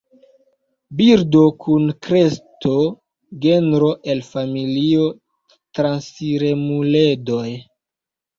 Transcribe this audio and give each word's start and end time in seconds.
Birdo 1.01 1.41
kun 1.65 1.83
kresto, 2.07 2.73
genro 3.43 3.91
el 4.15 4.23
familio 4.31 5.05
transiremuledoj. 5.81 7.47